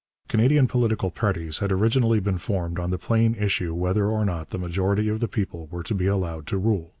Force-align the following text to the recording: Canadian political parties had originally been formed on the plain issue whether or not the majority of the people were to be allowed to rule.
Canadian 0.27 0.67
political 0.67 1.11
parties 1.11 1.59
had 1.59 1.71
originally 1.71 2.19
been 2.19 2.39
formed 2.39 2.79
on 2.79 2.89
the 2.89 2.97
plain 2.97 3.35
issue 3.35 3.71
whether 3.75 4.07
or 4.09 4.25
not 4.25 4.47
the 4.49 4.57
majority 4.57 5.07
of 5.07 5.19
the 5.19 5.27
people 5.27 5.67
were 5.67 5.83
to 5.83 5.93
be 5.93 6.07
allowed 6.07 6.47
to 6.47 6.57
rule. 6.57 6.89